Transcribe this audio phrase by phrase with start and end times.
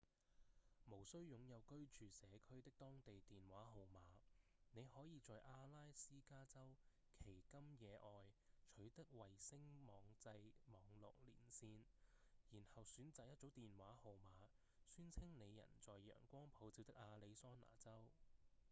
[0.89, 3.99] 無需擁有居住社區的當地電話號碼；
[4.71, 6.73] 你可以在阿拉斯加州
[7.19, 8.31] 奇金野外
[8.75, 11.83] 取得衛星網際網路連線
[12.49, 14.47] 然後選擇一組電話號碼
[14.87, 18.07] 宣稱你人在陽光普照的亞利桑那州